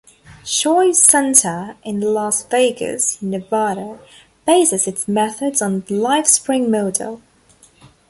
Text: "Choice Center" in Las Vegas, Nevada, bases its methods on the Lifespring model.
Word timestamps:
"Choice 0.43 0.97
Center" 1.03 1.77
in 1.83 2.01
Las 2.01 2.41
Vegas, 2.45 3.21
Nevada, 3.21 3.99
bases 4.47 4.87
its 4.87 5.07
methods 5.07 5.61
on 5.61 5.81
the 5.81 5.93
Lifespring 5.93 6.69
model. 6.71 7.21